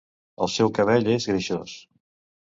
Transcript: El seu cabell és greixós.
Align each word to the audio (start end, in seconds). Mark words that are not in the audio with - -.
El 0.45 0.49
seu 0.53 0.71
cabell 0.77 1.09
és 1.15 1.27
greixós. 1.31 1.75